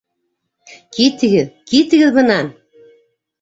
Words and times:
Китегеҙ, 0.97 1.51
китегеҙ 1.75 2.15
бынан! 2.17 2.51